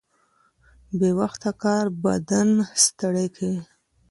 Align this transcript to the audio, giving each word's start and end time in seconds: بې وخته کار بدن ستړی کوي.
بې 0.99 1.09
وخته 1.19 1.51
کار 1.63 1.85
بدن 2.03 2.49
ستړی 2.85 3.27
کوي. 3.35 3.59